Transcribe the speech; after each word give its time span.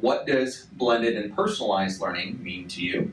what 0.00 0.26
does 0.26 0.66
blended 0.72 1.16
and 1.16 1.34
personalized 1.34 2.00
learning 2.00 2.42
mean 2.42 2.68
to 2.68 2.82
you? 2.82 3.12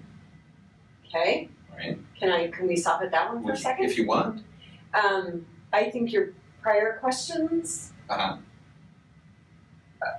Okay. 1.08 1.50
Right. 1.76 1.98
Can 2.20 2.30
I? 2.32 2.48
Can 2.50 2.68
we 2.68 2.76
stop 2.76 3.02
at 3.02 3.12
that 3.12 3.34
one 3.34 3.44
for 3.44 3.52
a 3.52 3.56
you- 3.56 3.62
second? 3.62 3.86
If 3.86 3.98
you 3.98 4.08
want. 4.08 4.44
Um, 4.94 5.46
I 5.72 5.90
think 5.90 6.12
your 6.12 6.30
prior 6.62 6.98
questions 7.00 7.92
Uh-huh. 8.10 8.38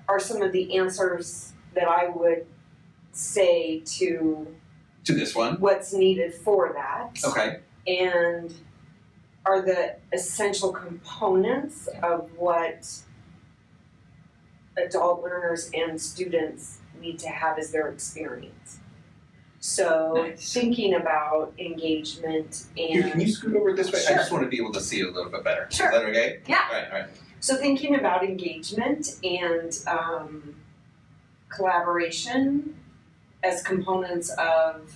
are 0.08 0.18
some 0.20 0.42
of 0.42 0.52
the 0.52 0.76
answers 0.76 1.52
that 1.74 1.86
I 1.88 2.08
would 2.08 2.46
say 3.12 3.80
to 3.86 4.54
To 5.04 5.12
this 5.12 5.34
one. 5.34 5.60
what's 5.60 5.92
needed 5.92 6.34
for 6.34 6.72
that. 6.74 7.18
Okay. 7.24 7.60
And 7.86 8.52
are 9.46 9.60
the 9.62 9.96
essential 10.12 10.72
components 10.72 11.88
of 12.02 12.30
what 12.36 12.88
adult 14.76 15.22
learners 15.22 15.70
and 15.74 16.00
students 16.00 16.78
need 17.00 17.18
to 17.20 17.28
have 17.28 17.58
as 17.58 17.70
their 17.70 17.88
experience. 17.88 18.78
So 19.60 20.12
Nice. 20.16 20.52
thinking 20.52 20.94
about 20.94 21.54
engagement 21.58 22.66
Here, 22.74 23.02
and 23.02 23.12
can 23.12 23.20
you 23.20 23.28
scoot 23.32 23.56
over 23.56 23.72
this 23.72 23.90
way? 23.90 24.00
I 24.08 24.14
just 24.16 24.30
want 24.30 24.44
to 24.44 24.48
be 24.50 24.58
able 24.58 24.72
to 24.72 24.80
see 24.80 24.98
you 24.98 25.08
a 25.08 25.12
little 25.12 25.30
bit 25.30 25.42
better. 25.42 25.66
Sure. 25.70 25.90
Is 25.90 25.92
that 25.92 26.04
okay? 26.04 26.40
Yeah. 26.46 26.60
All 26.68 26.76
right, 26.76 26.86
all 26.92 26.98
right. 27.00 27.08
So 27.40 27.56
thinking 27.56 27.94
about 27.94 28.24
engagement 28.24 29.18
and 29.24 29.78
um, 29.86 30.54
collaboration 31.48 32.76
as 33.42 33.62
components 33.62 34.30
of 34.38 34.92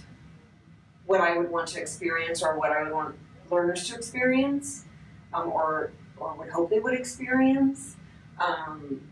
what 1.07 1.21
I 1.21 1.37
would 1.37 1.51
want 1.51 1.69
to 1.69 1.81
experience 1.81 2.43
or 2.43 2.59
what 2.59 2.71
I 2.73 2.83
would 2.83 2.93
want 2.93 3.15
learners 3.51 3.89
to 3.89 3.95
experience, 3.97 4.85
um, 5.33 5.49
or 5.51 5.93
or 6.19 6.35
would 6.35 6.51
hope 6.51 6.69
they 6.69 6.81
would 6.81 6.95
experience. 6.95 7.97
Um, 8.39 9.08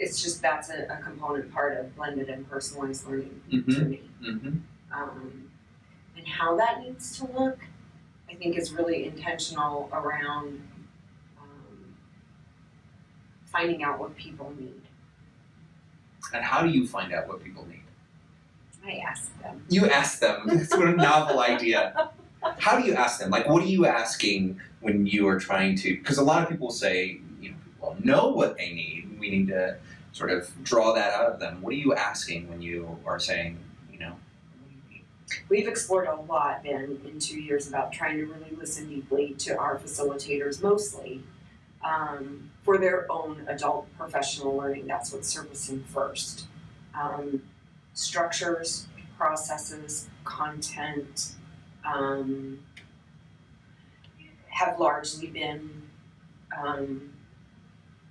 it's 0.00 0.22
just 0.22 0.40
that's 0.40 0.70
a, 0.70 0.86
a 0.90 0.96
component 1.02 1.52
part 1.52 1.76
of 1.78 1.94
blended 1.94 2.28
and 2.30 2.48
personalized 2.48 3.06
learning 3.06 3.40
to 3.50 3.56
Mm-hmm. 3.58 3.90
me. 3.90 4.00
Mm-hmm. 4.26 4.58
Um, 4.92 5.50
and 6.16 6.26
how 6.26 6.56
that 6.56 6.80
needs 6.82 7.18
to 7.18 7.26
look, 7.26 7.58
I 8.30 8.34
think 8.34 8.58
is 8.58 8.72
really 8.72 9.06
intentional 9.06 9.88
around 9.92 10.60
um, 11.40 11.94
finding 13.46 13.82
out 13.82 13.98
what 14.00 14.16
people 14.16 14.52
need. 14.58 14.80
And 16.32 16.44
how 16.44 16.62
do 16.62 16.68
you 16.70 16.86
find 16.86 17.12
out 17.12 17.28
what 17.28 17.42
people 17.44 17.66
need? 17.66 17.82
I 18.84 19.02
ask 19.06 19.38
them. 19.42 19.64
You 19.68 19.86
ask 19.90 20.18
them. 20.20 20.46
It's 20.50 20.74
what 20.74 20.88
a 20.88 20.92
novel 20.92 21.40
idea. 21.40 22.10
How 22.58 22.80
do 22.80 22.86
you 22.86 22.94
ask 22.94 23.20
them? 23.20 23.30
Like, 23.30 23.46
what 23.48 23.62
are 23.62 23.66
you 23.66 23.84
asking 23.86 24.58
when 24.80 25.06
you 25.06 25.28
are 25.28 25.38
trying 25.38 25.76
to? 25.76 25.96
Because 25.98 26.16
a 26.16 26.24
lot 26.24 26.42
of 26.42 26.48
people 26.48 26.70
say, 26.70 27.20
you 27.40 27.50
know, 27.50 27.56
people 27.64 27.96
know 28.02 28.28
what 28.28 28.56
they 28.56 28.72
need. 28.72 29.16
We 29.20 29.28
need 29.30 29.48
to 29.48 29.76
sort 30.12 30.30
of 30.30 30.50
draw 30.62 30.92
that 30.94 31.12
out 31.14 31.32
of 31.32 31.40
them. 31.40 31.62
What 31.62 31.72
are 31.72 31.76
you 31.76 31.94
asking 31.94 32.48
when 32.48 32.60
you 32.62 32.98
are 33.06 33.18
saying, 33.18 33.58
you 33.92 33.98
know? 33.98 34.14
We've 35.48 35.68
explored 35.68 36.08
a 36.08 36.16
lot, 36.16 36.64
Ben, 36.64 37.00
in 37.04 37.18
two 37.20 37.40
years 37.40 37.68
about 37.68 37.92
trying 37.92 38.16
to 38.18 38.24
really 38.24 38.56
listen 38.56 38.88
deeply 38.88 39.34
to 39.38 39.56
our 39.56 39.78
facilitators 39.78 40.62
mostly 40.62 41.22
um, 41.84 42.50
for 42.62 42.78
their 42.78 43.10
own 43.10 43.44
adult 43.46 43.86
professional 43.96 44.56
learning. 44.56 44.86
That's 44.86 45.12
what's 45.12 45.28
surfacing 45.28 45.84
first. 45.84 46.46
Um, 47.00 47.42
structures, 47.94 48.88
processes, 49.16 50.08
content 50.24 51.32
um, 51.84 52.58
have 54.48 54.78
largely 54.78 55.28
been 55.28 55.82
um, 56.56 57.12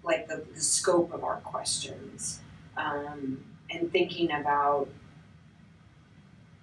like 0.04 0.28
the, 0.28 0.44
the 0.54 0.62
scope 0.62 1.14
of 1.14 1.24
our 1.24 1.38
questions 1.38 2.40
um, 2.78 3.44
and 3.70 3.92
thinking 3.92 4.32
about 4.32 4.88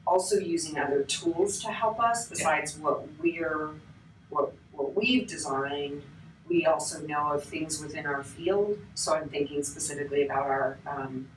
also 0.07 0.37
using 0.39 0.79
other 0.79 1.03
tools 1.03 1.61
to 1.63 1.69
help 1.69 1.99
us 2.01 2.29
besides 2.29 2.79
what 2.79 3.07
we're 3.21 3.71
what 4.31 4.53
what 4.73 4.95
we've 4.95 5.27
designed 5.27 6.03
we 6.49 6.65
also 6.65 7.01
know 7.07 7.33
of 7.33 7.43
things 7.43 7.81
within 7.83 8.07
our 8.07 8.23
field 8.23 8.79
so 8.95 9.15
i'm 9.15 9.29
thinking 9.29 9.63
specifically 9.65 10.25
about 10.25 10.45
our 10.47 10.79
um, 10.87 11.29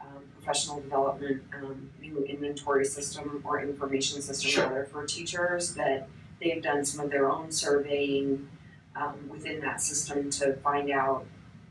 um, 0.00 0.22
professional 0.34 0.80
development 0.80 1.40
um, 1.54 1.88
new 2.00 2.18
inventory 2.24 2.84
system 2.84 3.40
or 3.44 3.60
information 3.62 4.20
system 4.20 4.50
Sure. 4.50 4.64
rather 4.64 4.84
for 4.86 5.06
teachers 5.06 5.74
that 5.74 6.08
they've 6.40 6.62
done 6.62 6.84
some 6.84 7.04
of 7.04 7.10
their 7.10 7.30
own 7.30 7.52
surveying 7.52 8.48
um, 8.96 9.28
within 9.28 9.60
that 9.60 9.80
system 9.80 10.30
to 10.30 10.54
find 10.54 10.90
out 10.90 11.24
"Oh, 11.24 11.26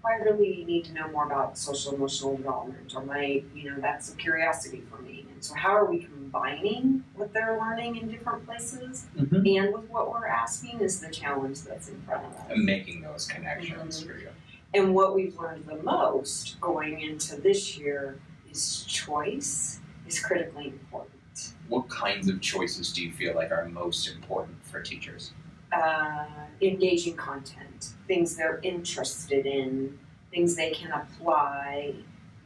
I 0.06 0.16
really 0.24 0.64
need 0.66 0.86
to 0.86 0.94
know 0.94 1.08
more 1.10 1.26
about 1.26 1.58
social 1.58 1.94
emotional 1.94 2.38
development 2.38 2.94
or 2.96 3.04
my 3.04 3.44
you 3.54 3.70
know 3.72 3.78
that's 3.80 4.12
a 4.14 4.16
curiosity 4.16 4.82
for 4.90 5.02
me 5.02 5.26
and 5.32 5.44
so 5.44 5.54
how 5.56 5.76
are 5.76 5.86
we 5.86 6.00
combining 6.00 7.04
what 7.16 7.34
they're 7.34 7.58
learning 7.60 7.98
in 7.98 8.10
different 8.10 8.46
places 8.46 9.08
Mm-hmm. 9.18 9.36
and 9.46 9.74
with 9.74 9.90
what 9.90 10.10
we're 10.10 10.26
asking 10.28 10.80
is 10.80 11.00
the 11.02 11.10
challenge 11.10 11.62
that's 11.64 11.90
in 11.90 12.02
front 12.04 12.26
of 12.26 12.32
us 12.34 12.46
And 12.50 12.64
making 12.66 13.02
those 13.02 13.28
connections 13.28 14.02
for 14.02 14.18
you. 14.18 14.30
and 14.74 14.94
what 14.96 15.14
we've 15.16 15.38
learned 15.38 15.66
the 15.66 15.76
most 15.84 16.60
going 16.62 17.02
into 17.02 17.36
this 17.36 17.78
year 17.78 18.20
is 18.50 18.84
choice 18.86 19.80
is 20.08 20.20
critically 20.20 20.68
important 20.68 21.54
What 21.68 21.90
kinds 21.90 22.30
of 22.30 22.40
choices 22.42 22.94
do 22.94 23.04
you 23.04 23.12
feel 23.12 23.36
like 23.36 23.52
are 23.52 23.66
most 23.66 24.08
important 24.08 24.58
for 24.66 24.82
teachers? 24.82 25.34
uh, 25.72 26.26
engaging 26.62 27.16
content, 27.16 27.90
things 28.08 28.36
they're 28.36 28.60
interested 28.64 29.46
in, 29.46 29.98
things 30.32 30.56
they 30.56 30.72
can 30.72 30.92
apply. 30.92 31.94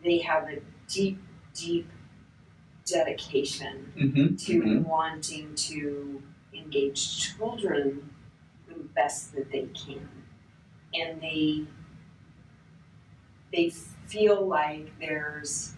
They 0.03 0.19
have 0.19 0.50
a 0.50 0.59
deep, 0.88 1.22
deep 1.53 1.90
dedication 2.85 3.91
Mm-hmm. 3.97 4.35
to 4.35 4.79
wanting 4.79 5.56
to 5.56 6.22
engage 6.53 7.34
children 7.35 8.09
the 8.68 8.73
best 8.96 9.34
that 9.35 9.52
they 9.52 9.68
can. 9.73 10.09
And 10.94 11.22
they 11.22 11.63
they 13.52 13.69
feel 14.07 14.46
like 14.46 14.91
there's 15.00 15.73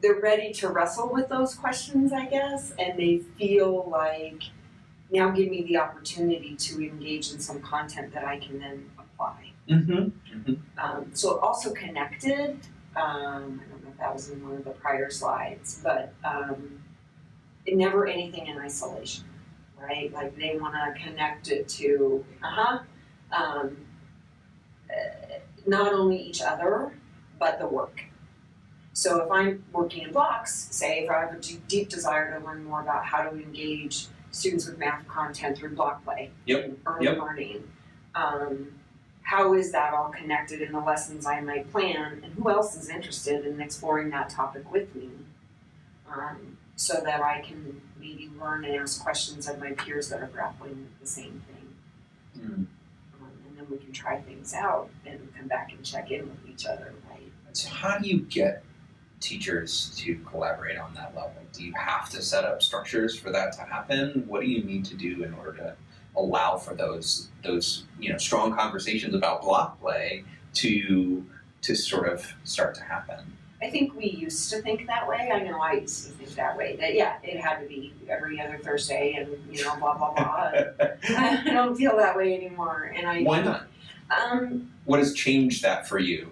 they're 0.00 0.20
ready 0.20 0.52
to 0.54 0.68
wrestle 0.68 1.12
with 1.12 1.28
those 1.28 1.54
questions, 1.56 2.12
I 2.12 2.26
guess, 2.26 2.72
and 2.78 2.98
they 2.98 3.18
feel 3.36 3.88
like 3.90 4.42
now 5.10 5.30
give 5.30 5.48
me 5.48 5.62
the 5.62 5.78
opportunity 5.78 6.54
to 6.56 6.82
engage 6.82 7.32
in 7.32 7.38
some 7.38 7.60
content 7.60 8.12
that 8.12 8.24
I 8.24 8.38
can 8.38 8.58
then 8.58 8.90
apply. 8.98 9.52
Mm-hmm. 9.68 10.54
Um, 10.78 11.10
so 11.12 11.38
also 11.40 11.72
connected, 11.72 12.58
um, 12.96 13.60
I 13.64 13.70
don't 13.70 13.84
know 13.84 13.90
if 13.90 13.98
that 13.98 14.12
was 14.12 14.30
in 14.30 14.42
one 14.42 14.56
of 14.56 14.64
the 14.64 14.70
prior 14.70 15.10
slides, 15.10 15.80
but 15.82 16.12
um, 16.24 16.82
it 17.66 17.76
never 17.76 18.06
anything 18.06 18.46
in 18.46 18.58
isolation, 18.58 19.24
right? 19.80 20.12
Like 20.12 20.36
they 20.36 20.58
want 20.58 20.74
to 20.74 21.02
connect 21.02 21.50
it 21.50 21.68
to, 21.68 22.24
uh-huh, 22.42 22.78
um, 23.32 23.76
uh, 24.90 25.38
not 25.66 25.92
only 25.92 26.16
each 26.16 26.40
other, 26.40 26.94
but 27.38 27.58
the 27.58 27.66
work. 27.66 28.02
So 28.94 29.22
if 29.22 29.30
I'm 29.30 29.64
working 29.72 30.02
in 30.02 30.12
blocks, 30.12 30.68
say 30.70 31.00
if 31.00 31.10
I 31.10 31.20
have 31.20 31.34
a 31.34 31.40
deep 31.68 31.88
desire 31.88 32.38
to 32.38 32.44
learn 32.44 32.64
more 32.64 32.80
about 32.80 33.04
how 33.04 33.22
to 33.22 33.30
engage 33.30 34.08
students 34.30 34.66
with 34.66 34.78
math 34.78 35.06
content 35.08 35.58
through 35.58 35.70
block 35.70 36.04
play 36.04 36.30
Yep, 36.46 36.64
and 36.64 36.78
early 36.86 37.04
yep. 37.04 37.18
learning, 37.18 37.64
um, 38.14 38.68
how 39.22 39.52
is 39.54 39.72
that 39.72 39.92
all 39.92 40.08
connected 40.08 40.62
in 40.62 40.72
the 40.72 40.80
lessons 40.80 41.26
I 41.26 41.40
might 41.40 41.70
plan, 41.70 42.20
and 42.24 42.32
who 42.34 42.50
else 42.50 42.76
is 42.76 42.88
interested 42.88 43.44
in 43.44 43.60
exploring 43.60 44.10
that 44.10 44.30
topic 44.30 44.70
with 44.72 44.94
me? 44.94 45.10
Um, 46.10 46.56
so 46.76 47.00
that 47.04 47.20
I 47.20 47.40
can 47.40 47.82
maybe 47.98 48.30
learn 48.40 48.64
and 48.64 48.76
ask 48.76 49.02
questions 49.02 49.48
of 49.48 49.58
my 49.58 49.72
peers 49.72 50.08
that 50.10 50.22
are 50.22 50.28
grappling 50.28 50.70
with 50.70 51.00
the 51.00 51.06
same 51.06 51.42
thing. 51.46 51.74
Mm. 52.38 52.54
Um, 52.54 52.68
and 53.48 53.58
then 53.58 53.66
we 53.68 53.78
can 53.78 53.92
try 53.92 54.20
things 54.20 54.54
out 54.54 54.88
and 55.04 55.28
come 55.36 55.48
back 55.48 55.72
and 55.72 55.84
check 55.84 56.10
in 56.10 56.20
with 56.20 56.48
each 56.48 56.66
other, 56.66 56.94
right? 57.10 57.30
So 57.52 57.68
how 57.68 57.98
do 57.98 58.08
you 58.08 58.20
get 58.20 58.62
teachers 59.20 59.92
to 59.98 60.16
collaborate 60.30 60.78
on 60.78 60.94
that 60.94 61.14
level? 61.14 61.34
Do 61.52 61.64
you 61.64 61.72
have 61.74 62.08
to 62.10 62.22
set 62.22 62.44
up 62.44 62.62
structures 62.62 63.18
for 63.18 63.30
that 63.30 63.52
to 63.54 63.62
happen? 63.62 64.24
What 64.26 64.40
do 64.42 64.46
you 64.46 64.62
need 64.62 64.84
to 64.86 64.94
do 64.96 65.24
in 65.24 65.34
order 65.34 65.52
to 65.58 65.74
allow 66.16 66.56
for 66.56 66.74
those 66.74 67.28
those 67.44 67.84
you 67.98 68.10
know 68.10 68.18
strong 68.18 68.54
conversations 68.54 69.14
about 69.14 69.42
block 69.42 69.80
play 69.80 70.24
to 70.54 71.24
to 71.62 71.74
sort 71.74 72.08
of 72.08 72.26
start 72.44 72.74
to 72.76 72.82
happen? 72.82 73.18
I 73.60 73.70
think 73.70 73.96
we 73.96 74.06
used 74.06 74.50
to 74.50 74.62
think 74.62 74.86
that 74.86 75.08
way. 75.08 75.30
I 75.34 75.40
know 75.42 75.60
I 75.60 75.72
used 75.72 76.06
to 76.06 76.12
think 76.12 76.30
that 76.36 76.56
way. 76.56 76.76
That 76.76 76.94
yeah, 76.94 77.16
it 77.24 77.40
had 77.40 77.58
to 77.58 77.66
be 77.66 77.92
every 78.08 78.40
other 78.40 78.58
Thursday, 78.62 79.14
and 79.14 79.28
you 79.52 79.64
know, 79.64 79.76
blah 79.76 79.96
blah 79.96 80.14
blah. 80.14 80.52
I 81.08 81.42
don't 81.44 81.74
feel 81.76 81.96
that 81.96 82.16
way 82.16 82.34
anymore, 82.36 82.92
and 82.96 83.06
I 83.08 83.22
Why 83.22 83.42
not? 83.42 83.66
um 84.16 84.70
What 84.84 85.00
has 85.00 85.12
changed 85.12 85.62
that 85.64 85.88
for 85.88 85.98
you? 85.98 86.30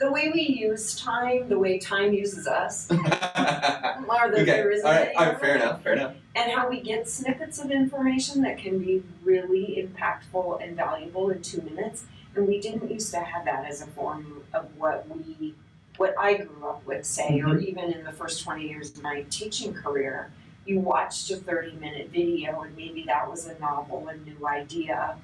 The 0.00 0.10
way 0.10 0.30
we 0.32 0.40
use 0.40 0.98
time, 0.98 1.48
the 1.48 1.58
way 1.58 1.78
time 1.78 2.14
uses 2.14 2.46
us, 2.46 2.90
or 2.90 2.96
that 2.96 4.00
okay, 4.32 4.44
there 4.44 4.70
isn't 4.72 4.86
All 4.86 4.92
right. 4.92 5.14
All 5.14 5.26
right. 5.26 5.40
fair 5.40 5.56
enough, 5.56 5.82
fair 5.82 5.92
enough. 5.92 6.14
and 6.34 6.50
how 6.50 6.68
we 6.68 6.80
get 6.80 7.08
snippets 7.08 7.58
of 7.58 7.70
information 7.70 8.40
that 8.42 8.56
can 8.56 8.78
be 8.78 9.02
really 9.22 9.86
impactful 9.86 10.64
and 10.64 10.74
valuable 10.74 11.28
in 11.28 11.42
two 11.42 11.60
minutes, 11.60 12.06
And 12.34 12.48
we 12.48 12.60
didn't 12.60 12.90
used 12.90 13.12
to 13.12 13.20
have 13.20 13.44
that 13.44 13.66
as 13.66 13.82
a 13.82 13.86
form 13.88 14.42
of 14.54 14.68
what 14.78 15.06
we, 15.08 15.54
what 15.98 16.14
I 16.18 16.34
grew 16.34 16.66
up 16.66 16.84
with, 16.86 17.04
say, 17.04 17.40
or 17.40 17.48
mm-hmm. 17.48 17.68
even 17.68 17.92
in 17.92 18.02
the 18.02 18.12
first 18.12 18.42
twenty 18.42 18.68
years 18.68 18.96
of 18.96 19.02
my 19.02 19.24
teaching 19.28 19.74
career. 19.74 20.32
You 20.64 20.80
watched 20.80 21.30
a 21.30 21.36
thirty 21.36 21.72
minute 21.72 22.08
video 22.10 22.62
and 22.62 22.74
maybe 22.74 23.04
that 23.06 23.28
was 23.28 23.46
a 23.46 23.58
novel 23.58 24.08
and 24.08 24.24
new 24.24 24.46
idea 24.46 25.16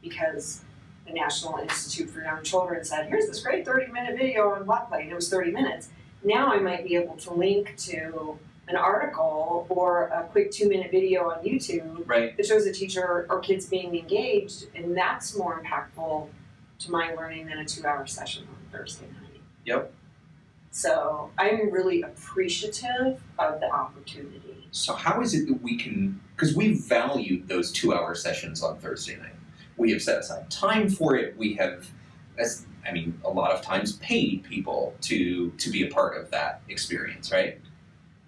because 0.00 0.62
the 1.06 1.12
National 1.12 1.58
Institute 1.58 2.10
for 2.10 2.22
Young 2.22 2.42
Children 2.42 2.84
said, 2.84 3.08
here's 3.08 3.26
this 3.26 3.42
great 3.42 3.64
thirty 3.64 3.90
minute 3.90 4.16
video 4.16 4.50
on 4.50 4.64
Block 4.64 4.88
Play, 4.88 5.02
and 5.02 5.10
it 5.10 5.14
was 5.14 5.28
thirty 5.28 5.50
minutes. 5.50 5.90
Now 6.24 6.52
I 6.52 6.58
might 6.58 6.84
be 6.84 6.94
able 6.96 7.16
to 7.16 7.32
link 7.32 7.74
to 7.78 8.38
an 8.68 8.76
article 8.76 9.66
or 9.68 10.04
a 10.08 10.28
quick 10.30 10.50
two 10.52 10.68
minute 10.68 10.90
video 10.90 11.30
on 11.30 11.44
YouTube 11.44 12.08
Right. 12.08 12.36
that 12.36 12.46
shows 12.46 12.64
a 12.66 12.72
teacher 12.72 13.26
or 13.28 13.40
kids 13.40 13.66
being 13.66 13.96
engaged, 13.96 14.66
and 14.74 14.96
that's 14.96 15.36
more 15.36 15.62
impactful 15.62 16.28
to 16.78 16.90
my 16.90 17.12
learning 17.14 17.46
than 17.46 17.58
a 17.58 17.64
two 17.64 17.84
hour 17.84 18.06
session 18.06 18.44
on 18.48 18.56
Thursday 18.70 19.06
night. 19.06 19.40
Yep. 19.64 19.92
So 20.70 21.30
I'm 21.36 21.70
really 21.70 22.02
appreciative 22.02 23.20
of 23.38 23.60
the 23.60 23.70
opportunity. 23.70 24.68
So 24.70 24.94
how 24.94 25.20
is 25.20 25.34
it 25.34 25.46
that 25.48 25.62
we 25.62 25.76
can? 25.76 26.18
Because 26.34 26.56
we 26.56 26.74
valued 26.74 27.46
those 27.46 27.70
two-hour 27.70 28.14
sessions 28.14 28.62
on 28.62 28.78
Thursday 28.78 29.16
night. 29.16 29.31
We 29.82 29.90
have 29.90 30.00
set 30.00 30.20
aside 30.20 30.48
time 30.48 30.88
for 30.88 31.16
it. 31.16 31.36
We 31.36 31.54
have, 31.54 31.88
as 32.38 32.66
I 32.86 32.92
mean, 32.92 33.20
a 33.24 33.28
lot 33.28 33.50
of 33.50 33.62
times 33.62 33.94
paid 33.96 34.44
people 34.44 34.94
to 35.00 35.50
to 35.50 35.70
be 35.70 35.84
a 35.84 35.90
part 35.90 36.16
of 36.16 36.30
that 36.30 36.62
experience, 36.68 37.32
right? 37.32 37.60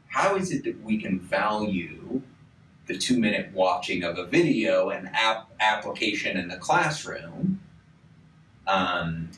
How 0.09 0.35
is 0.35 0.51
it 0.51 0.65
that 0.65 0.83
we 0.83 0.99
can 0.99 1.21
value 1.21 2.21
the 2.87 2.99
two-minute 2.99 3.53
watching 3.55 4.03
of 4.03 4.19
a 4.19 4.27
video 4.27 4.91
and 4.91 5.09
app 5.15 5.49
application 5.61 6.37
in 6.37 6.49
the 6.49 6.57
classroom 6.57 7.61
um, 8.67 9.31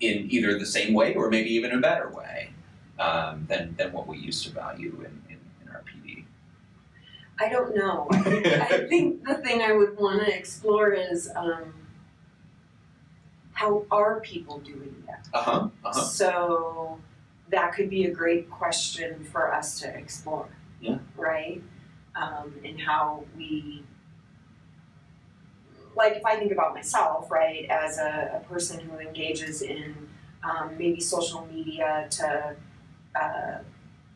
in 0.00 0.30
either 0.30 0.58
the 0.58 0.66
same 0.66 0.92
way 0.92 1.14
or 1.14 1.30
maybe 1.30 1.48
even 1.54 1.72
a 1.72 1.80
better 1.80 2.10
way 2.10 2.50
um, 2.98 3.46
than 3.48 3.74
than 3.78 3.92
what 3.92 4.06
we 4.06 4.18
used 4.18 4.44
to 4.44 4.52
value 4.52 4.94
in, 4.98 5.32
in, 5.32 5.40
in 5.62 5.68
our 5.70 5.82
PD? 5.88 6.24
I 7.42 7.48
don't 7.48 7.74
know. 7.74 8.06
I 8.12 8.18
think, 8.22 8.46
I 8.46 8.86
think 8.86 9.26
the 9.26 9.34
thing 9.34 9.62
I 9.62 9.72
would 9.72 9.96
want 9.98 10.24
to 10.24 10.32
explore 10.32 10.92
is 10.92 11.28
um, 11.34 11.74
how 13.52 13.84
are 13.90 14.20
people 14.20 14.58
doing 14.60 15.02
that? 15.06 15.26
Uh 15.34 15.42
huh. 15.42 15.68
Uh 15.84 15.92
huh. 15.92 16.02
So 16.02 17.00
that 17.50 17.74
could 17.74 17.90
be 17.90 18.04
a 18.04 18.10
great 18.10 18.48
question 18.48 19.24
for 19.24 19.52
us 19.52 19.80
to 19.80 19.88
explore. 19.88 20.48
Yeah. 20.80 20.98
Right? 21.16 21.62
Um, 22.14 22.54
and 22.64 22.80
how 22.80 23.24
we, 23.36 23.82
like, 25.96 26.14
if 26.14 26.24
I 26.24 26.36
think 26.36 26.52
about 26.52 26.74
myself, 26.74 27.30
right, 27.30 27.66
as 27.70 27.98
a, 27.98 28.40
a 28.42 28.48
person 28.48 28.78
who 28.80 28.98
engages 28.98 29.62
in 29.62 29.96
um, 30.44 30.76
maybe 30.78 31.00
social 31.00 31.48
media 31.52 32.06
to, 32.10 32.56
uh, 33.20 33.58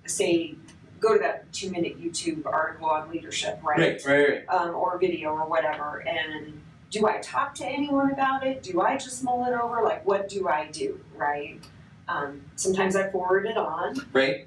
say, 0.06 0.54
go 1.00 1.12
to 1.14 1.18
that 1.20 1.52
two 1.52 1.70
minute 1.70 2.00
YouTube 2.00 2.46
article 2.46 2.88
on 2.88 3.10
leadership, 3.10 3.60
right? 3.62 3.78
Right. 3.78 4.04
Right. 4.06 4.28
Right. 4.28 4.48
um, 4.48 4.74
or 4.74 4.98
video 4.98 5.30
or 5.30 5.46
whatever. 5.48 5.98
And 6.06 6.60
do 6.90 7.06
I 7.06 7.18
talk 7.18 7.54
to 7.56 7.66
anyone 7.66 8.10
about 8.12 8.46
it? 8.46 8.62
Do 8.62 8.80
I 8.80 8.96
just 8.96 9.22
mull 9.24 9.44
it 9.44 9.52
over? 9.52 9.82
Like, 9.82 10.06
what 10.06 10.28
do 10.28 10.48
I 10.48 10.68
do, 10.70 11.00
right? 11.14 11.60
Um, 12.08 12.42
sometimes 12.54 12.94
I 12.96 13.10
forward 13.10 13.46
it 13.46 13.56
on. 13.56 13.96
Right. 14.12 14.46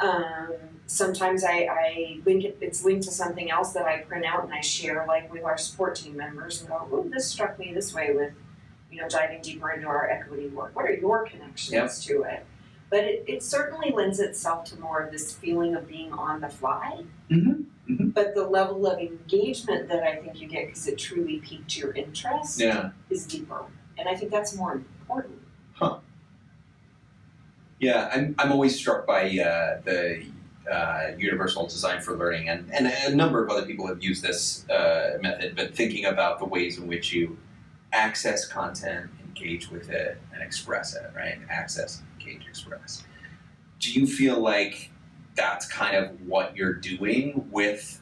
Um, 0.00 0.52
sometimes 0.86 1.44
I, 1.44 1.68
I 1.70 2.18
link 2.24 2.44
it, 2.44 2.58
it's 2.60 2.84
linked 2.84 3.04
to 3.04 3.10
something 3.10 3.50
else 3.50 3.72
that 3.72 3.84
I 3.86 3.98
print 3.98 4.24
out 4.24 4.44
and 4.44 4.52
I 4.52 4.60
share, 4.60 5.04
like 5.06 5.32
with 5.32 5.44
our 5.44 5.56
support 5.58 5.96
team 5.96 6.16
members, 6.16 6.60
and 6.60 6.68
go, 6.68 6.88
oh, 6.92 7.08
this 7.12 7.26
struck 7.26 7.58
me 7.58 7.72
this 7.74 7.94
way 7.94 8.12
with, 8.12 8.32
you 8.90 9.00
know, 9.00 9.08
diving 9.08 9.40
deeper 9.42 9.70
into 9.70 9.86
our 9.86 10.08
equity 10.08 10.48
work. 10.48 10.74
What 10.74 10.84
are 10.86 10.92
your 10.92 11.26
connections 11.26 11.72
Yep. 11.72 12.16
to 12.16 12.22
it? 12.24 12.46
But 12.90 13.00
it, 13.04 13.24
it 13.26 13.42
certainly 13.42 13.90
lends 13.90 14.18
itself 14.18 14.64
to 14.66 14.80
more 14.80 15.00
of 15.00 15.12
this 15.12 15.34
feeling 15.34 15.74
of 15.74 15.86
being 15.86 16.12
on 16.12 16.40
the 16.40 16.48
fly. 16.48 17.04
Mhm, 17.30 17.64
mhm. 17.88 18.14
But 18.14 18.34
the 18.34 18.44
level 18.46 18.86
of 18.86 18.98
engagement 18.98 19.88
that 19.88 20.02
I 20.02 20.16
think 20.16 20.40
you 20.40 20.48
get 20.48 20.66
because 20.66 20.86
it 20.88 20.96
truly 20.98 21.38
piqued 21.40 21.76
your 21.76 21.92
interest 21.92 22.58
Yeah. 22.60 22.90
is 23.10 23.26
deeper. 23.26 23.64
And 23.98 24.08
I 24.08 24.14
think 24.14 24.30
that's 24.30 24.54
more 24.56 24.72
important. 24.72 25.38
Huh. 25.74 25.98
Yeah. 27.78 28.10
I'm 28.12 28.34
I'm 28.38 28.52
always 28.52 28.76
struck 28.76 29.06
by 29.06 29.22
uh, 29.38 29.80
the. 29.84 30.24
Uh, 30.70 31.12
universal 31.16 31.66
design 31.66 31.98
for 31.98 32.14
learning, 32.14 32.50
and, 32.50 32.70
and 32.74 32.86
a 32.88 33.14
number 33.16 33.42
of 33.42 33.48
other 33.48 33.64
people 33.64 33.86
have 33.86 34.02
used 34.02 34.22
this 34.22 34.68
uh, 34.68 35.16
method, 35.22 35.56
but 35.56 35.74
thinking 35.74 36.04
about 36.04 36.38
the 36.38 36.44
ways 36.44 36.76
in 36.76 36.86
which 36.86 37.10
you 37.10 37.38
access 37.94 38.46
content, 38.46 39.08
engage 39.26 39.70
with 39.70 39.88
it, 39.88 40.20
and 40.34 40.42
express 40.42 40.94
it, 40.94 41.10
right? 41.16 41.38
Access, 41.48 42.02
engage, 42.28 42.46
express. 42.48 43.04
Do 43.80 43.92
you 43.92 44.06
feel 44.06 44.40
like 44.40 44.90
that's 45.34 45.66
kind 45.66 45.96
of 45.96 46.20
what 46.26 46.56
you're 46.56 46.74
doing 46.74 47.48
with 47.50 48.00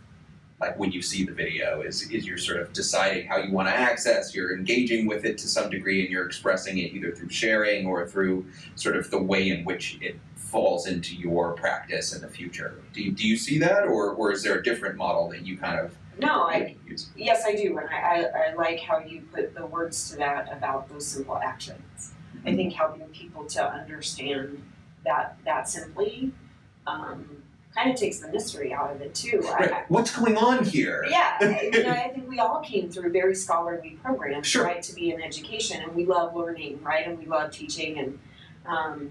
like 0.58 0.78
when 0.78 0.90
you 0.90 1.02
see 1.02 1.22
the 1.22 1.32
video 1.32 1.82
is 1.82 2.10
is 2.10 2.26
you're 2.26 2.38
sort 2.38 2.58
of 2.58 2.72
deciding 2.72 3.26
how 3.26 3.36
you 3.36 3.52
want 3.52 3.68
to 3.68 3.74
access 3.74 4.34
you're 4.34 4.56
engaging 4.56 5.06
with 5.06 5.26
it 5.26 5.36
to 5.36 5.46
some 5.46 5.68
degree 5.68 6.00
and 6.00 6.10
you're 6.10 6.24
expressing 6.24 6.78
it 6.78 6.94
either 6.94 7.12
through 7.12 7.28
sharing 7.28 7.86
or 7.86 8.06
through 8.06 8.46
sort 8.74 8.96
of 8.96 9.10
the 9.10 9.22
way 9.22 9.50
in 9.50 9.66
which 9.66 9.98
it 10.00 10.18
falls 10.34 10.86
into 10.86 11.14
your 11.14 11.52
practice 11.52 12.14
in 12.14 12.22
the 12.22 12.28
future 12.28 12.80
do 12.94 13.02
you, 13.02 13.12
do 13.12 13.28
you 13.28 13.36
see 13.36 13.58
that 13.58 13.84
or, 13.84 14.12
or 14.12 14.32
is 14.32 14.42
there 14.42 14.58
a 14.58 14.62
different 14.62 14.96
model 14.96 15.28
that 15.28 15.44
you 15.44 15.58
kind 15.58 15.78
of 15.78 15.94
No, 16.18 16.44
I 16.44 16.74
use 16.86 17.10
yes 17.16 17.44
I 17.46 17.54
do, 17.54 17.76
and 17.76 17.90
I, 17.90 17.94
I, 17.94 18.48
I 18.48 18.54
like 18.54 18.80
how 18.80 19.00
you 19.00 19.20
put 19.30 19.54
the 19.54 19.66
words 19.66 20.10
to 20.10 20.16
that 20.16 20.50
about 20.50 20.88
those 20.88 21.06
simple 21.06 21.36
actions. 21.36 22.14
I 22.44 22.54
think 22.54 22.72
helping 22.74 23.06
people 23.08 23.44
to 23.46 23.64
understand 23.72 24.62
that 25.04 25.38
that 25.44 25.68
simply 25.68 26.32
um, 26.86 27.42
kind 27.74 27.90
of 27.90 27.96
takes 27.96 28.18
the 28.20 28.28
mystery 28.28 28.72
out 28.72 28.90
of 28.92 29.00
it 29.00 29.14
too. 29.14 29.42
I- 29.46 29.64
I, 29.64 29.84
what's 29.88 30.16
going 30.16 30.36
on 30.36 30.64
here 30.64 31.04
Yeah, 31.08 31.36
I- 31.40 31.70
know, 31.84 31.90
I 31.90 32.08
think 32.10 32.28
we 32.28 32.38
all 32.38 32.60
came 32.60 32.90
through 32.90 33.12
very 33.12 33.34
scholarly 33.34 33.98
programs, 34.02 34.46
Sure. 34.46 34.64
right, 34.64 34.82
to 34.82 34.94
be 34.94 35.10
in 35.10 35.20
education, 35.22 35.82
and 35.82 35.94
we 35.94 36.04
love 36.06 36.34
learning, 36.34 36.82
right, 36.82 37.06
and 37.06 37.18
we 37.18 37.26
love 37.26 37.50
teaching, 37.50 37.98
and 37.98 38.18
um, 38.66 39.10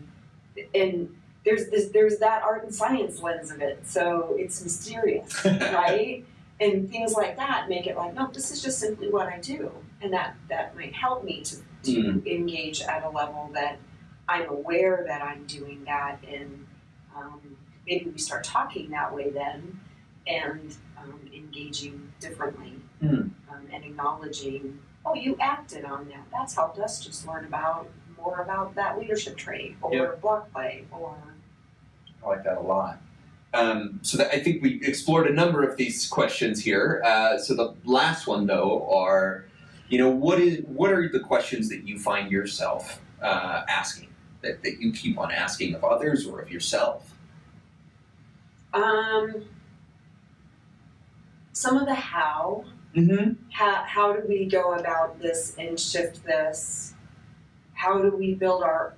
and 0.74 1.14
there's 1.46 1.70
this, 1.70 1.90
there's 1.90 2.18
that 2.20 2.42
art 2.44 2.64
and 2.64 2.74
science 2.74 3.22
lens 3.22 3.52
of 3.52 3.62
it, 3.62 3.80
so 3.88 4.36
it's 4.40 4.62
mysterious, 4.64 5.46
right, 5.46 6.26
and 6.60 6.90
things 6.90 7.14
like 7.14 7.38
that 7.38 7.70
make 7.70 7.86
it 7.88 7.96
like, 7.96 8.14
no, 8.16 8.30
this 8.34 8.52
is 8.52 8.62
just 8.62 8.80
simply 8.80 9.10
what 9.10 9.28
I 9.28 9.40
do, 9.40 9.72
and 10.02 10.14
that 10.14 10.36
that 10.50 10.76
might 10.76 10.94
help 10.94 11.24
me 11.24 11.42
to 11.42 11.58
to 11.84 12.24
engage 12.26 12.82
at 12.82 13.04
a 13.04 13.10
level 13.10 13.50
that 13.54 13.78
I'm 14.28 14.50
aware 14.50 15.04
that 15.08 15.22
I'm 15.22 15.46
doing 15.46 15.84
that, 15.86 16.18
and 16.28 16.66
um, 17.16 17.40
maybe 17.88 18.10
we 18.10 18.18
start 18.18 18.44
talking 18.44 18.90
that 18.90 19.14
way 19.14 19.30
then, 19.30 19.80
and 20.26 20.76
um, 20.98 21.20
engaging 21.34 22.12
differently 22.20 22.74
Hmm. 23.02 23.16
um, 23.52 23.68
and 23.74 23.84
acknowledging, 23.84 24.80
oh, 25.06 25.14
you 25.14 25.36
acted 25.40 25.86
on 25.86 26.08
that. 26.08 26.26
That's 26.32 26.56
helped 26.56 26.80
us 26.80 27.04
just 27.06 27.28
learn 27.28 27.46
about 27.46 27.90
more 28.18 28.42
about 28.42 28.74
that 28.76 28.98
leadership 28.98 29.36
trait 29.38 29.76
or 29.82 29.94
Yep. 29.94 30.22
block 30.22 30.52
play 30.54 30.86
or 30.92 31.16
I 32.24 32.28
like 32.28 32.44
that 32.46 32.58
a 32.58 32.62
lot. 32.62 33.00
Um, 33.54 34.00
so 34.02 34.18
that, 34.18 34.34
I 34.34 34.40
think 34.40 34.64
we 34.64 34.82
explored 34.84 35.28
a 35.28 35.34
number 35.34 35.62
of 35.62 35.78
these 35.78 36.08
questions 36.08 36.64
here. 36.64 37.02
Uh, 37.06 37.38
so 37.38 37.54
the 37.54 37.76
last 37.84 38.26
one, 38.28 38.48
though, 38.48 38.90
are, 38.92 39.46
you 39.90 39.98
know, 39.98 40.10
what 40.10 40.40
is 40.40 40.64
what 40.66 40.92
are 40.92 41.08
the 41.10 41.20
questions 41.20 41.70
that 41.70 41.88
you 41.88 42.00
find 42.00 42.32
yourself 42.32 43.02
uh, 43.22 43.64
asking 43.68 44.10
that, 44.42 44.64
that 44.64 44.80
you 44.80 44.92
keep 44.92 45.18
on 45.18 45.32
asking 45.32 45.76
of 45.76 45.84
others 45.84 46.26
or 46.26 46.40
of 46.40 46.52
yourself? 46.52 47.16
um, 48.76 49.46
some 51.54 51.78
of 51.78 51.88
the 51.88 51.96
how. 51.96 52.66
Mm-hmm. 52.96 53.34
How 53.52 53.84
how 53.84 54.14
do 54.14 54.24
we 54.28 54.46
go 54.46 54.74
about 54.76 55.20
this 55.20 55.56
and 55.58 55.80
shift 55.80 56.24
this? 56.24 56.94
How 57.74 58.02
do 58.02 58.16
we 58.16 58.36
build 58.36 58.64
our 58.64 58.94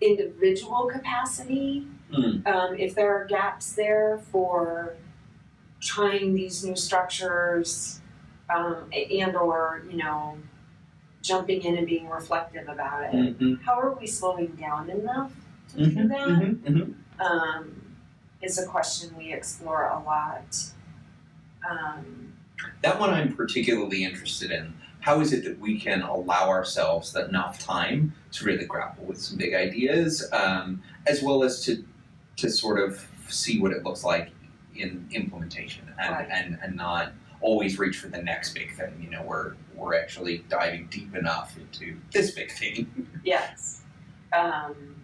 individual 0.00 0.88
capacity? 0.92 1.86
Mm. 2.12 2.46
Um, 2.46 2.76
if 2.78 2.94
there 2.94 3.16
are 3.16 3.24
gaps 3.24 3.72
there 3.72 4.20
for 4.30 4.94
trying 5.80 6.34
these 6.34 6.64
new 6.64 6.76
structures, 6.76 8.00
um, 8.54 8.90
and 8.92 9.36
or 9.36 9.82
you 9.90 9.96
know, 9.96 10.38
jumping 11.22 11.62
in 11.62 11.76
and 11.76 11.86
being 11.86 12.08
reflective 12.08 12.68
about 12.68 13.02
it. 13.04 13.12
Mm-hmm. 13.12 13.54
How 13.64 13.78
are 13.78 13.92
we 13.98 14.06
slowing 14.06 14.48
down 14.48 14.90
enough 14.90 15.32
to 15.70 15.76
do 15.86 15.90
Mm-hmm. 15.96 16.08
that? 16.08 16.28
Mm-hmm. 16.72 17.20
Um, 17.22 17.78
is 18.40 18.58
a 18.58 18.66
question 18.66 19.14
we 19.16 19.32
explore 19.32 19.84
a 19.88 20.02
lot. 20.02 20.56
Um, 21.68 22.32
That 22.82 22.98
one 22.98 23.10
I'm 23.10 23.34
particularly 23.36 24.02
interested 24.04 24.50
in. 24.50 24.74
How 25.00 25.20
is 25.20 25.32
it 25.32 25.44
that 25.44 25.58
we 25.60 25.78
can 25.78 26.02
allow 26.02 26.48
ourselves 26.48 27.14
enough 27.16 27.58
time 27.58 28.14
to 28.32 28.44
really 28.44 28.64
grapple 28.66 29.04
with 29.04 29.20
some 29.20 29.36
big 29.38 29.54
ideas, 29.54 30.28
um, 30.32 30.82
as 31.06 31.22
well 31.22 31.42
as 31.44 31.64
to 31.64 31.84
to 32.38 32.48
sort 32.50 32.80
of 32.80 33.06
see 33.28 33.60
what 33.60 33.72
it 33.72 33.84
looks 33.84 34.02
like 34.04 34.30
in 34.74 35.06
implementation 35.12 35.84
and, 36.00 36.10
Right. 36.14 36.28
and, 36.30 36.58
and 36.62 36.74
not 36.76 37.12
always 37.42 37.78
reach 37.78 37.98
for 37.98 38.08
the 38.08 38.22
next 38.22 38.54
big 38.54 38.74
thing. 38.76 38.98
You 39.02 39.10
know, 39.10 39.22
we're 39.22 39.54
we're 39.74 39.94
actually 39.94 40.38
diving 40.48 40.86
deep 40.90 41.14
enough 41.14 41.56
into 41.56 41.96
this 42.12 42.30
big 42.32 42.50
thing. 42.52 43.08
Yes. 43.24 43.82
Um, 44.32 44.96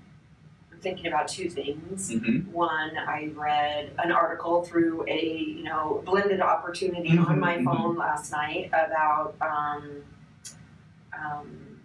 I'm 0.73 0.79
thinking 0.79 1.07
about 1.07 1.29
two 1.29 1.49
things. 1.49 2.11
mm-hmm. 2.11 2.51
One, 2.53 2.97
I 2.97 3.31
read 3.35 3.93
an 4.03 4.11
article 4.11 4.65
through 4.65 5.05
a 5.09 5.37
you 5.37 5.63
know 5.65 6.03
blended 6.05 6.41
opportunity 6.41 7.11
on 7.17 7.37
Mhm, 7.37 7.39
my 7.39 7.59
mhm. 7.59 7.65
phone 7.65 7.97
last 7.97 8.33
night 8.33 8.69
about 8.73 9.37
um, 9.41 10.03
um, 11.17 11.81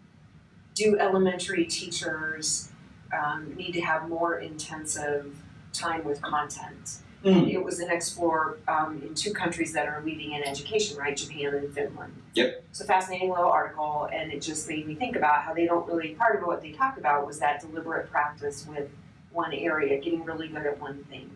do 0.73 0.97
elementary 0.99 1.65
teachers 1.65 2.69
um, 3.13 3.53
need 3.55 3.73
to 3.73 3.81
have 3.81 4.09
more 4.09 4.39
intensive 4.39 5.35
time 5.71 6.03
with 6.03 6.21
content? 6.21 6.97
And 7.23 7.49
it 7.49 7.63
was 7.63 7.79
an 7.79 7.89
explore 7.89 8.57
um, 8.67 9.01
in 9.01 9.13
two 9.15 9.33
countries 9.33 9.71
that 9.73 9.87
are 9.87 10.01
leading 10.03 10.33
in 10.33 10.43
education, 10.43 10.97
right? 10.97 11.15
Japan 11.15 11.53
and 11.55 11.73
Finland. 11.73 12.13
Yep. 12.33 12.63
A 12.81 12.83
fascinating 12.83 13.29
little 13.29 13.49
article, 13.49 14.09
and 14.11 14.33
it 14.33 14.41
just 14.41 14.67
made 14.67 14.85
me 14.85 14.95
think 14.95 15.15
about 15.15 15.43
how 15.43 15.53
they 15.53 15.65
don't 15.65 15.87
really. 15.87 16.15
Part 16.15 16.39
of 16.41 16.45
what 16.45 16.61
they 16.61 16.71
talked 16.73 16.97
about 16.97 17.25
was 17.25 17.39
that 17.39 17.61
deliberate 17.61 18.09
practice 18.11 18.67
with 18.67 18.89
one 19.31 19.53
area, 19.53 19.99
getting 20.01 20.25
really 20.25 20.49
good 20.49 20.65
at 20.65 20.79
one 20.81 21.03
thing. 21.05 21.31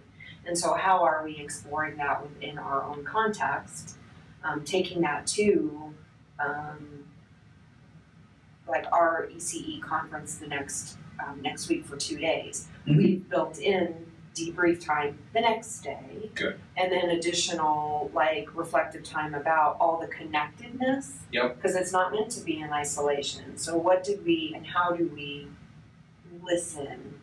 And 0.46 0.58
so, 0.58 0.74
how 0.74 1.04
are 1.04 1.24
we 1.24 1.38
exploring 1.38 1.98
that 1.98 2.22
within 2.22 2.58
our 2.58 2.84
own 2.84 3.06
context? 3.06 3.98
Um, 4.44 4.64
taking 4.66 5.02
that 5.02 5.26
to, 5.28 5.94
um, 6.40 7.06
like 8.68 8.86
our 8.92 9.30
ECE 9.34 9.82
conference 9.82 10.36
the 10.36 10.48
next 10.48 10.98
um, 11.26 11.42
next 11.42 11.70
week 11.70 11.86
for 11.86 11.96
two 11.96 12.18
days. 12.18 12.68
Mhm. 12.88 12.98
We've 12.98 13.30
built 13.30 13.60
in 13.60 14.07
debrief 14.38 14.84
time 14.84 15.18
the 15.34 15.42
next 15.42 15.80
day. 15.82 16.30
Good. 16.36 16.60
And 16.76 16.92
then 16.92 17.10
additional 17.10 18.12
like 18.14 18.50
reflective 18.56 19.04
time 19.04 19.34
about 19.34 19.78
all 19.80 20.00
the 20.00 20.08
connectedness. 20.08 21.14
Yep. 21.32 21.56
Because 21.56 21.76
it's 21.76 21.92
not 21.92 22.12
meant 22.12 22.32
to 22.32 22.42
be 22.42 22.60
in 22.60 22.72
isolation. 22.72 23.58
So 23.58 23.78
what 23.78 24.04
did 24.04 24.26
we 24.26 24.54
and 24.56 24.66
how 24.66 24.92
do 24.92 25.10
we 25.14 25.48
listen 26.44 27.16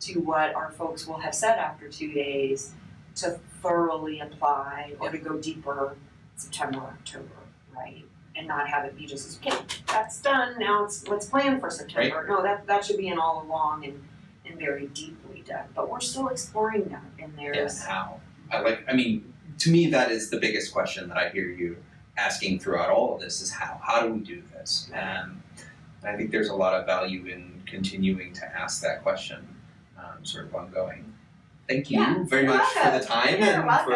to 0.00 0.20
what 0.20 0.54
our 0.54 0.70
folks 0.70 1.06
will 1.06 1.18
have 1.18 1.34
said 1.34 1.58
after 1.58 1.88
two 1.88 2.12
days 2.12 2.72
to 3.16 3.38
thoroughly 3.62 4.20
apply 4.20 4.94
or 4.98 5.10
to 5.10 5.18
go 5.18 5.36
deeper 5.36 5.96
September, 6.36 6.78
October, 6.78 7.28
right? 7.74 8.04
And 8.34 8.48
not 8.48 8.68
have 8.68 8.84
it 8.86 8.96
be 8.96 9.04
just 9.04 9.44
okay, 9.44 9.56
that's 9.86 10.22
done, 10.22 10.58
now 10.58 10.84
it's 10.84 11.06
let's 11.08 11.26
plan 11.26 11.60
for 11.60 11.68
September. 11.68 12.24
No, 12.26 12.42
that 12.42 12.66
that 12.66 12.84
should 12.84 12.96
be 12.96 13.08
an 13.08 13.18
all 13.18 13.42
along 13.42 13.84
and 13.84 14.02
and 14.50 14.58
very 14.58 14.86
deeply 14.88 15.42
done. 15.46 15.66
But 15.74 15.88
we're 15.88 16.00
still 16.00 16.28
exploring 16.28 16.88
that 16.88 17.02
and 17.22 17.32
there's 17.36 17.82
how? 17.82 18.20
I 18.52 18.60
like. 18.60 18.84
I 18.88 18.92
mean, 18.94 19.32
to 19.58 19.70
me, 19.70 19.86
that 19.90 20.10
is 20.10 20.30
the 20.30 20.38
biggest 20.38 20.72
question 20.72 21.08
that 21.08 21.16
I 21.16 21.28
hear 21.30 21.46
you 21.46 21.76
asking 22.16 22.60
throughout 22.60 22.90
all 22.90 23.14
of 23.14 23.20
this: 23.20 23.40
is 23.40 23.50
how? 23.52 23.80
How 23.82 24.02
do 24.06 24.12
we 24.12 24.20
do 24.20 24.42
this? 24.52 24.90
And 24.92 25.40
I 26.02 26.16
think 26.16 26.30
there's 26.30 26.48
a 26.48 26.54
lot 26.54 26.74
of 26.74 26.86
value 26.86 27.26
in 27.26 27.62
continuing 27.66 28.32
to 28.34 28.44
ask 28.58 28.82
that 28.82 29.02
question, 29.02 29.46
um, 29.98 30.24
sort 30.24 30.46
of 30.46 30.54
ongoing. 30.54 31.14
Thank 31.68 31.88
you 31.90 32.00
Yeah, 32.00 32.24
very 32.24 32.46
much 32.48 32.66
for 32.72 32.90
the 32.98 33.04
time 33.04 33.38
You're 33.38 33.48
and 33.48 33.66
welcome. 33.66 33.84
for 33.84 33.88